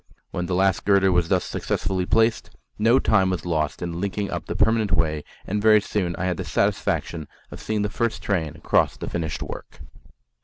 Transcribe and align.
When 0.31 0.47
the 0.47 0.55
last 0.55 0.83
girder 0.83 1.11
was 1.11 1.27
thus 1.29 1.43
successfully 1.43 2.07
placed, 2.07 2.49
no 2.79 2.97
time 2.97 3.29
was 3.29 3.45
lost 3.45 3.83
in 3.83 4.01
linking 4.01 4.31
up 4.31 4.47
the 4.47 4.55
permanent 4.55 4.91
way, 4.93 5.23
and 5.45 5.61
very 5.61 5.79
soon 5.79 6.15
I 6.15 6.25
had 6.25 6.37
the 6.37 6.43
satisfaction 6.43 7.27
of 7.51 7.59
seeing 7.61 7.83
the 7.83 7.87
first 7.87 8.23
train 8.23 8.59
cross 8.63 8.97
the 8.97 9.07
finished 9.07 9.43
work. 9.43 9.81